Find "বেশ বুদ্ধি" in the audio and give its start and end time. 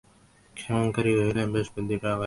1.51-1.95